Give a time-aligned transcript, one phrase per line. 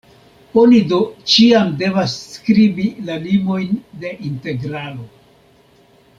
[0.59, 0.97] Oni do
[1.33, 5.07] ĉiam devas skribi la limojn de integralo.